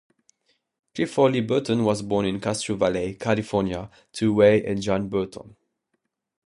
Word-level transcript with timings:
Clifford 0.95 1.31
Lee 1.31 1.41
Burton 1.41 1.83
was 1.83 2.01
born 2.01 2.25
in 2.25 2.39
Castro 2.39 2.75
Valley, 2.75 3.13
California, 3.13 3.87
to 4.13 4.33
Ray 4.33 4.65
and 4.65 4.81
Jan 4.81 5.07
Burton. 5.09 5.55